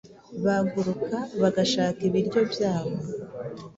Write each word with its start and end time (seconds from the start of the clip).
baguruka 0.45 1.17
bagashaka 1.41 1.99
ibiryo 2.09 2.41
byabo: 2.51 2.95